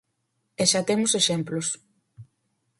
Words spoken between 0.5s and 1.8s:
E xa temos exemplos.